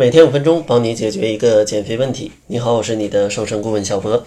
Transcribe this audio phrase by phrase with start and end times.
[0.00, 2.32] 每天五分钟，帮你解决一个减肥问题。
[2.46, 4.24] 你好，我是你的瘦身顾问小博。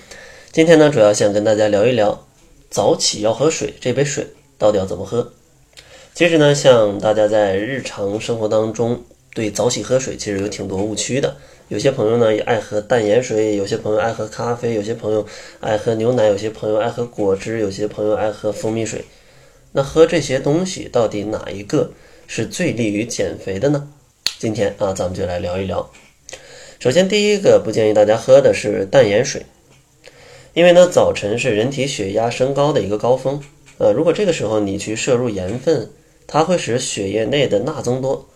[0.52, 2.28] 今天呢，主要想跟大家聊一聊
[2.70, 4.28] 早起要喝水，这杯水
[4.60, 5.34] 到底要怎么喝？
[6.14, 11.38] 其实呢，像大家在日常生活当中对早起喝水其实有挺多误区的。
[11.70, 15.26] 有些朋友呢也爱喝淡盐水，有些朋友爱喝咖啡，有些朋友
[15.60, 19.04] 爱喝牛奶，有些朋友爱喝果汁，有些朋友爱喝蜂蜜水。
[19.72, 21.90] 那喝这些东西到底哪一个
[22.28, 23.90] 是最利于减肥的呢？
[24.44, 25.90] 今天啊，咱们就来聊一聊。
[26.78, 29.46] 首先，第一个不建议大家喝的是淡盐水，
[30.54, 33.42] 因为呢，早晨是人体血压升高的一个高峰。
[33.78, 35.90] 呃，如果这个时候你去摄入盐分，
[36.28, 38.28] 它会使血液内的钠增多，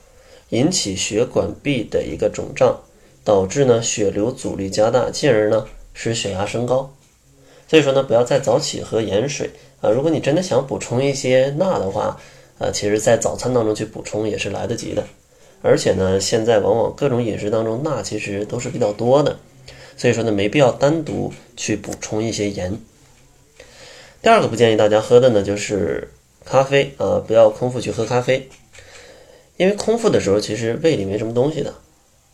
[0.52, 2.80] 引起血管壁的一个肿胀，
[3.26, 6.96] 导致呢血流阻力加大，进而呢使血压升高。
[7.68, 9.50] 所以说呢，不要再早起喝盐水
[9.82, 9.90] 啊！
[9.90, 12.18] 如果你真的想补充一些钠的话，
[12.60, 15.06] 呃，其实，在早餐当中去补充也是来得及的。
[15.62, 19.40] 而且呢，现在往往各种饮食当中钠其实都是比较多的，
[19.96, 22.78] 所以说呢，没必要单独去补充一些盐。
[24.22, 26.10] 第二个不建议大家喝的呢，就是
[26.46, 28.50] 咖啡啊，不要空腹去喝咖啡，
[29.58, 31.74] 因为空腹的时候其实胃里没什么东西的。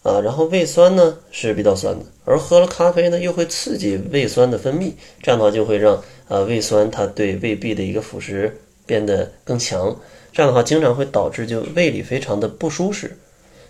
[0.04, 8.52] 啊，然后胃酸呢是比较酸的，而喝了咖啡呢又会刺激胃酸的分泌，这样的话就会让呃胃酸它对胃壁的一个腐蚀
[8.86, 9.96] 变得更强，
[10.32, 13.18] 这样的话经常会导致就胃里非常的不舒适，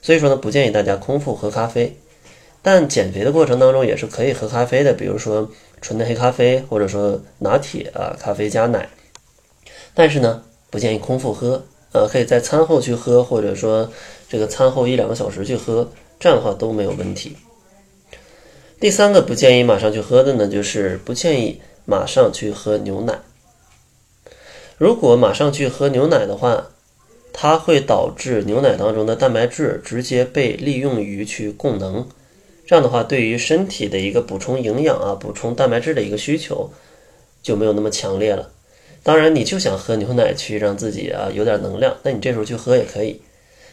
[0.01, 1.95] 所以说呢不建议大家空腹喝咖啡，
[2.61, 5.49] 但减肥的过程当中也是可以喝咖啡的，比如说
[5.81, 8.89] 纯的黑咖啡或者说拿铁啊，咖啡加奶，
[9.93, 13.89] 但是呢不建议空腹喝，呃可以在餐后去喝，或者说
[14.29, 15.89] 这个餐后一两个小时去喝。
[16.19, 17.35] 这样的话都没有问题。
[18.79, 23.19] 第三个不建议马上去喝的呢，就是不建议马上去喝牛奶。
[24.83, 26.67] 如果马上去喝牛奶的话，
[27.31, 32.05] 它会导致牛奶当中的蛋白质直接被利用于去供能，
[32.67, 36.69] 这样的话对于身体的一个补充营养啊、补充蛋白质的一个需求
[37.41, 38.51] 就没有那么强烈了。
[39.03, 43.21] 当然，你就想喝牛奶去让自己啊有点能量，那你这时候去喝也可以。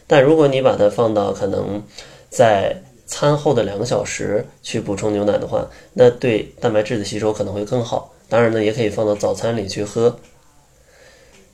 [0.07, 1.83] 但如果你把它放到可能。
[2.29, 8.15] 在餐后的两个小时去补充牛奶的话，那对蛋白质的吸收可能会更好。
[8.29, 10.17] 当然呢，也可以放到早餐里去喝。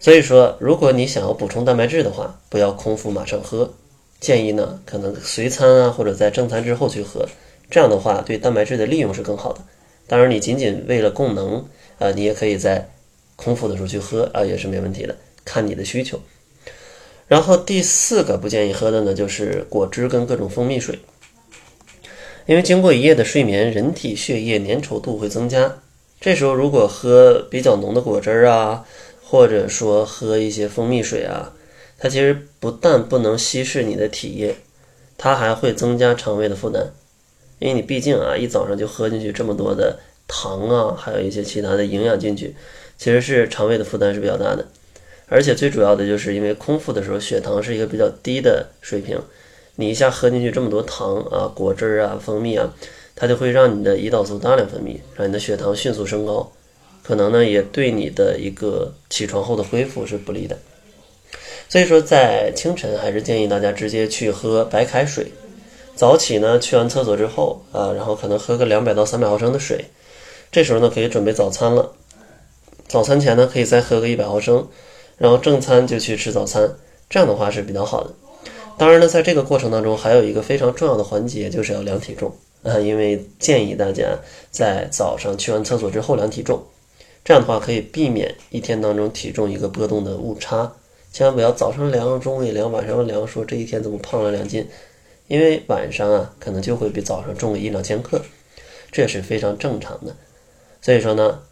[0.07, 3.75] 所以说，如果你想要补充蛋白质的话，不要空腹马上喝，
[4.21, 7.29] 建议呢可能随餐啊，或者在正餐之后去喝。
[7.69, 9.59] 这样的话，对蛋白质的利用是更好的。
[10.07, 11.67] 当然，你仅仅为了供能
[11.99, 12.89] 啊，你也可以在
[13.35, 16.21] 空腹的时候去喝啊，也是没问题的，看你的需求。
[17.27, 21.01] 然后第四个不建议喝的呢，就是果汁跟各种蜂蜜水，
[22.47, 25.79] 因为经过一夜的睡眠，人体血液粘稠度会增加。
[26.19, 28.87] 这时候如果喝比较浓的果汁啊，
[29.29, 31.53] 或者说喝一些蜂蜜水啊，
[31.99, 34.55] 它其实不但不能稀释你的体液，
[35.19, 36.93] 它还会增加肠胃的负担。
[37.59, 39.99] 因为你毕竟啊，一早上就喝进去这么多的
[40.29, 42.55] 糖啊，还有一些其他的营养进去，
[42.97, 44.65] 其实是肠胃的负担是比较大的。
[45.29, 49.19] 而且最主要的就是因为空腹的时候血糖是一个比较低的水平，
[49.75, 52.73] 你一下喝进去这么多糖啊、果汁啊、蜂蜜啊，
[53.17, 56.53] 它就会让你的胰岛素大量分泌，让你的血糖迅速升高，
[57.07, 60.59] 可能呢也对你的一个起床后的恢复是不利的。
[61.69, 65.31] 所以说在清晨还是建议大家直接去喝白开水，
[65.95, 69.85] 早起呢去完厕所之后啊，然后可能喝个两百到三百毫升的水，
[70.51, 71.93] 这时候呢可以准备早餐了，
[72.89, 74.67] 早餐前呢可以再喝个一百毫升。
[75.19, 76.71] 然后正餐就去吃早餐，
[77.09, 78.13] 这样的话是比较好的。
[78.77, 82.31] 当然呢，在这个过程当中，还有一个非常重要的环节，就是要量体重
[82.63, 82.79] 啊。
[82.79, 84.19] 因为建议大家
[84.51, 86.63] 在早上去完厕所之后量体重，
[87.27, 90.73] 这样的话可以避免一天当中体重一个波动的误差。
[91.13, 94.65] 千万不要早上量，中午也量，晚上量，说这一天怎么胖了两斤？
[95.27, 98.23] 因为晚上啊，可能就会比早上重个一两千克，
[98.93, 100.17] 这也是非常正常的。
[100.81, 101.43] 所以说呢。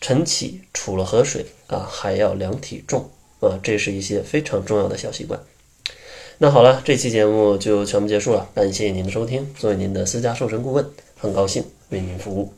[0.00, 5.40] 晨起除了喝水啊，还要量体重啊，这是一些非常重要的小习惯。
[6.38, 9.52] 那好了，这期节目就全部结束了，感谢您的收听。
[9.58, 12.52] 作为您的私家瘦身顾问，很高兴为您服务。